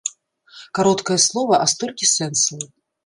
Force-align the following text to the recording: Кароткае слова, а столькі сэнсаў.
Кароткае 0.79 1.17
слова, 1.27 1.59
а 1.67 1.71
столькі 1.75 2.05
сэнсаў. 2.17 2.65